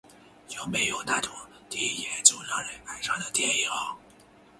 [0.49, 1.31] 有没有那种
[1.69, 3.69] 第一眼就让人爱上的电影？